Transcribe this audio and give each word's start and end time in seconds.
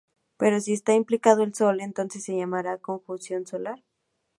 Pero 0.37 0.59
si 0.59 0.73
está 0.73 0.95
implicado 0.95 1.43
el 1.43 1.53
Sol, 1.53 1.79
entonces 1.79 2.23
se 2.23 2.35
llama 2.35 2.63
conjunción 2.79 3.45
solar. 3.45 3.83